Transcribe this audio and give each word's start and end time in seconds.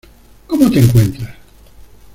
¿Cómo 0.47 0.71
te 0.71 0.79
encuentras? 0.79 1.31